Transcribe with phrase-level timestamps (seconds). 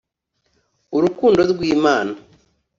[0.97, 2.13] urukundo rw'imana